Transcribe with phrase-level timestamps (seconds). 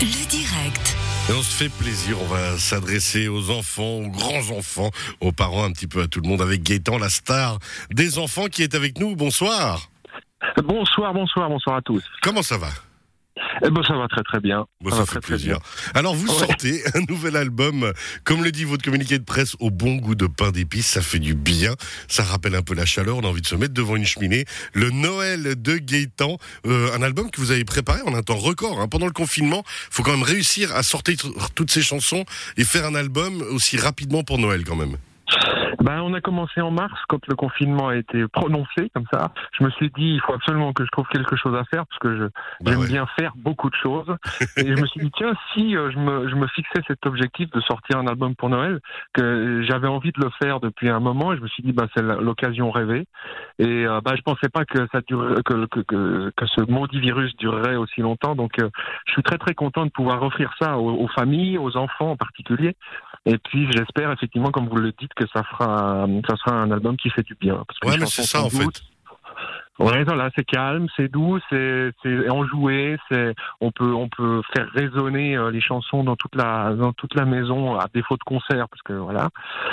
[0.00, 0.96] Le direct.
[1.28, 5.64] Et on se fait plaisir, on va s'adresser aux enfants, aux grands enfants, aux parents,
[5.64, 7.58] un petit peu à tout le monde avec Gaëtan, la star
[7.90, 9.14] des enfants qui est avec nous.
[9.14, 9.90] Bonsoir.
[10.64, 12.02] Bonsoir, bonsoir, bonsoir à tous.
[12.22, 12.68] Comment ça va?
[13.64, 14.66] Eh ben, ça va très très bien.
[14.80, 15.58] Bon, Ça fait très, très plaisir.
[15.58, 15.90] bien.
[15.94, 16.38] Alors vous Ouais.
[16.38, 17.92] sortez un nouvel album,
[18.24, 21.18] comme le dit votre communiqué de presse, au bon goût de pain d'épices, ça fait
[21.18, 21.74] du bien,
[22.08, 24.44] ça rappelle un peu la chaleur, on a envie de se mettre devant une cheminée.
[24.72, 28.80] Le Noël de Gaëtan, euh, un album que vous avez préparé en un temps record.
[28.80, 28.88] hein.
[28.88, 31.16] Pendant le confinement, faut quand même réussir à sortir
[31.54, 32.24] toutes ces chansons
[32.56, 34.96] et faire un album aussi rapidement pour Noël quand même.
[35.80, 39.32] Ben, on a commencé en mars quand le confinement a été prononcé comme ça.
[39.58, 41.98] Je me suis dit il faut absolument que je trouve quelque chose à faire parce
[42.00, 42.30] que
[42.60, 42.86] Bah j'aime ouais.
[42.88, 44.14] bien faire beaucoup de choses.
[44.58, 47.50] Et je me suis dit tiens si euh, je me je me fixais cet objectif
[47.50, 48.80] de sortir un album pour Noël
[49.14, 51.86] que j'avais envie de le faire depuis un moment et je me suis dit bah
[51.94, 53.06] c'est l'occasion rêvée.
[53.58, 57.00] Et euh, bah je pensais pas que ça durerait, que, que que que ce maudit
[57.00, 58.34] virus durerait aussi longtemps.
[58.34, 58.68] Donc euh,
[59.06, 62.16] je suis très très content de pouvoir offrir ça aux, aux familles, aux enfants en
[62.16, 62.76] particulier.
[63.26, 65.69] Et puis j'espère effectivement, comme vous le dites, que ça fera,
[66.28, 67.62] ça sera un album qui fait du bien.
[67.66, 68.64] Parce que Ouais, mais c'est ça en fait.
[68.64, 68.82] douces.
[69.78, 71.90] Ouais, voilà, c'est calme, c'est doux, c'est
[72.28, 76.92] enjoué, c'est on peut on peut faire résonner euh, les chansons dans toute la dans
[76.92, 79.30] toute la maison à défaut de concert parce que voilà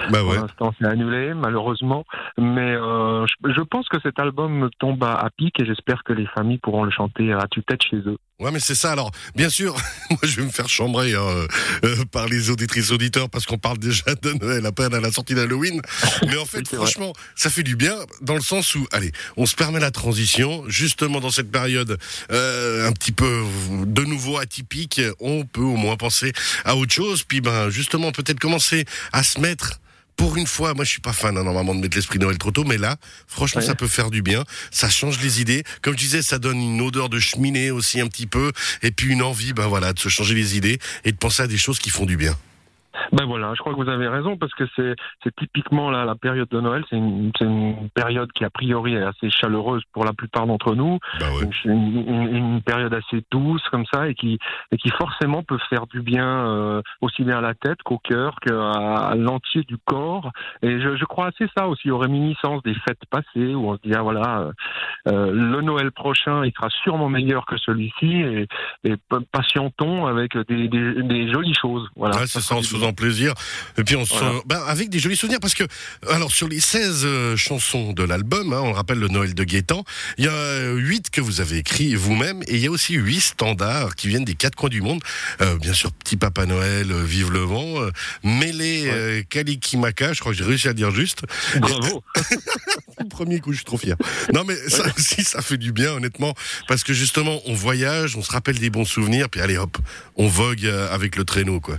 [0.09, 0.37] Bah pour ouais.
[0.37, 2.05] l'instant c'est annulé malheureusement
[2.37, 6.13] mais euh, je, je pense que cet album tombe à, à pic et j'espère que
[6.13, 8.17] les familles pourront le chanter à tue-tête chez eux.
[8.39, 8.91] Ouais, mais c'est ça.
[8.91, 9.73] Alors, bien sûr,
[10.11, 11.47] moi, je vais me faire chambrer hein, euh,
[11.83, 15.11] euh, par les auditrices auditeurs parce qu'on parle déjà de Noël à peine à la
[15.11, 15.81] sortie d'Halloween.
[16.27, 16.77] Mais en fait, vrai.
[16.77, 20.63] franchement, ça fait du bien dans le sens où, allez, on se permet la transition.
[20.67, 21.97] Justement, dans cette période
[22.31, 23.43] euh, un petit peu
[23.87, 26.31] de nouveau atypique, on peut au moins penser
[26.63, 27.23] à autre chose.
[27.23, 29.79] Puis, ben, justement, peut-être commencer à se mettre.
[30.17, 32.51] Pour une fois, moi je suis pas fan hein, normalement de mettre l'esprit Noël trop
[32.51, 33.67] tôt, mais là, franchement, Ouais.
[33.67, 34.43] ça peut faire du bien.
[34.71, 35.63] Ça change les idées.
[35.81, 38.51] Comme je disais, ça donne une odeur de cheminée aussi un petit peu,
[38.81, 41.47] et puis une envie, ben voilà, de se changer les idées et de penser à
[41.47, 42.35] des choses qui font du bien.
[43.11, 46.15] Ben voilà, je crois que vous avez raison parce que c'est c'est typiquement la, la
[46.15, 50.13] période de Noël, c'est une, une période qui a priori est assez chaleureuse pour la
[50.13, 51.49] plupart d'entre nous, Bah ouais.
[51.65, 51.71] une,
[52.07, 54.37] une- une période assez douce comme ça et qui
[54.71, 58.35] et qui forcément peut faire du bien euh, aussi bien à la tête qu'au cœur
[58.41, 60.31] qu'à l'entier du corps.
[60.61, 63.81] Et je, je crois assez ça aussi aux réminiscences des fêtes passées où on se
[63.83, 64.51] dit ah voilà euh,
[65.09, 68.47] euh, le Noël prochain il sera sûrement meilleur que celui-ci et,
[68.83, 71.87] et pa- patientons avec des, des, des jolies choses.
[71.95, 72.13] Voilà.
[72.25, 72.39] Ça,
[72.87, 73.33] faisant plaisir.
[73.77, 74.13] Et puis on se,
[74.45, 75.63] ben, avec des jolis souvenirs, parce que,
[76.09, 79.83] alors sur les 16 euh, chansons de l'album, hein, on rappelle le Noël de Gaëtan,
[80.17, 82.93] il y a euh, 8 que vous avez écrits vous-même, et il y a aussi
[82.93, 85.01] 8 standards qui viennent des quatre coins du monde.
[85.41, 87.91] Euh, bien sûr, Petit Papa Noël, euh, Vive le vent, euh,
[88.23, 91.23] Mêlé, euh, Kalikimaka, je crois que j'ai réussi à dire juste.
[91.59, 92.03] Bravo.
[93.09, 93.95] Premier coup, je suis trop fier.
[94.33, 96.33] Non, mais ça aussi, ça fait du bien, honnêtement,
[96.67, 99.77] parce que justement, on voyage, on se rappelle des bons souvenirs, puis allez hop,
[100.15, 101.77] on vogue avec le traîneau, quoi.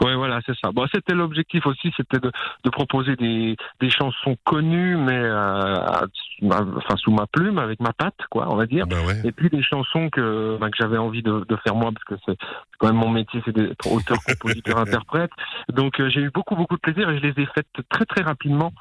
[0.00, 0.70] Ouais, voilà, c'est ça.
[0.72, 2.30] Bon, c'était l'objectif aussi, c'était de,
[2.64, 6.04] de proposer des, des chansons connues, mais euh, à-
[6.42, 8.86] enfin sous ma plume, avec ma patte, quoi, on va dire.
[8.86, 9.20] Bah ouais.
[9.24, 12.14] Et puis des chansons que, ben, que j'avais envie de, de faire moi, parce que
[12.26, 15.30] c'est c'est quand même mon métier, c'est d'être auteur, compositeur, interprète.
[15.68, 18.22] Donc euh, j'ai eu beaucoup, beaucoup de plaisir et je les ai faites très, très
[18.22, 18.72] rapidement.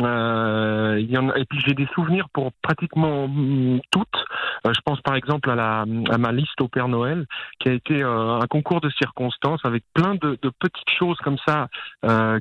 [0.00, 0.96] Euh,
[1.36, 4.24] et puis j'ai des souvenirs pour pratiquement mm, toutes.
[4.66, 7.26] Euh, je pense par exemple à, ma liste au Père Noël,
[7.60, 11.68] qui a été euh, un concours de circonstances avec plein de, petites choses comme ça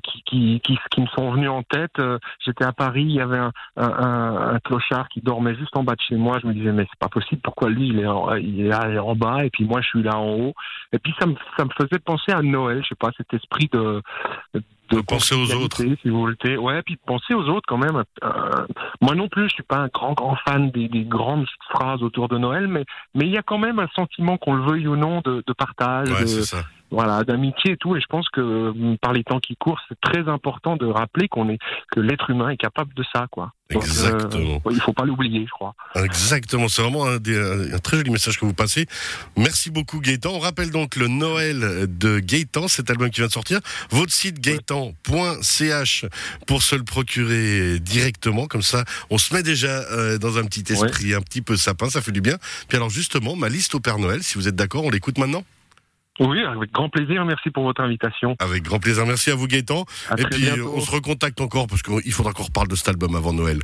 [0.03, 0.62] qui,
[0.97, 2.01] me sont venues en tête.
[2.45, 6.01] J'étais à Paris, il y avait un, un, clochard qui dormait juste en bas de
[6.01, 6.39] chez moi.
[6.41, 7.41] Je me disais mais c'est pas possible.
[7.44, 9.44] Pourquoi lui il est en, il est là en bas?
[9.44, 10.53] Et puis moi je suis là en haut.
[10.94, 12.81] Et puis ça me ça me faisait penser à Noël.
[12.83, 14.01] Je sais pas cet esprit De
[15.00, 15.78] penser aux autres.
[15.78, 16.57] si vous voulez.
[16.57, 18.03] Ouais, puis de penser aux autres quand même.
[18.24, 18.66] Euh,
[19.02, 22.28] moi non plus, je suis pas un grand grand fan des, des grandes phrases autour
[22.28, 22.85] de Noël, mais
[23.16, 25.53] mais il y a quand même un sentiment qu'on le veuille ou non de, de
[25.53, 26.63] partage, Ouais, de, c'est ça.
[26.91, 27.96] Voilà, d'amitié et tout.
[27.96, 31.28] Et je pense que euh, par les temps qui courent, c'est très important de rappeler
[31.28, 31.57] qu'on est
[31.91, 33.53] que l'être humain est capable de ça, quoi.
[33.72, 34.62] Donc, euh, Exactement.
[34.69, 35.74] il faut pas l'oublier, je crois.
[35.96, 38.85] Exactement, c'est vraiment un, des- un- un très joli message que vous passez.
[39.38, 40.31] Merci beaucoup Gaëtan.
[40.33, 43.60] On rappelle donc le Noël de Gaëtan, cet album qui vient de sortir.
[43.89, 46.06] Votre site gaëtan.ch
[46.48, 50.71] pour se le procurer directement, comme ça on se met déjà euh, dans un petit
[50.74, 52.36] esprit un petit peu sapin, ça fait du bien.
[52.68, 55.44] Puis alors justement, ma liste au Père Noël, si vous êtes d'accord, on l'écoute maintenant
[56.21, 57.25] Oui, avec grand plaisir.
[57.25, 58.35] Merci pour votre invitation.
[58.39, 59.06] Avec grand plaisir.
[59.06, 59.85] Merci à vous Gaëtan.
[60.09, 60.71] À Et puis bientôt.
[60.75, 63.59] on se recontacte encore parce qu'il faudra qu'on reparle de cet album avant Noël.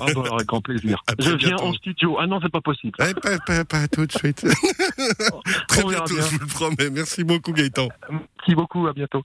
[0.00, 1.02] Ah, bah, avec grand plaisir.
[1.06, 1.64] À Je viens bientôt.
[1.64, 2.16] en studio.
[2.20, 2.94] Ah non, c'est pas possible.
[3.00, 4.44] Eh, pas, pas- pas tout de suite.
[5.68, 6.24] Très bientôt, bien.
[6.24, 6.90] je vous le promets.
[6.90, 7.88] Merci beaucoup Gaëtan.
[8.10, 8.86] Merci beaucoup.
[8.86, 9.22] À bientôt.